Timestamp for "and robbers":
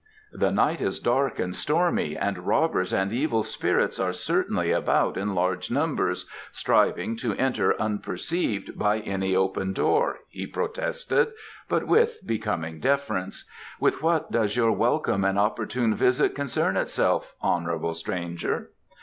2.17-2.91